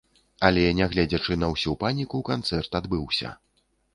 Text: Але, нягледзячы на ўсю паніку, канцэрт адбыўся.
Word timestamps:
Але, 0.47 0.63
нягледзячы 0.79 1.33
на 1.41 1.49
ўсю 1.51 1.75
паніку, 1.85 2.21
канцэрт 2.31 2.79
адбыўся. 2.83 3.29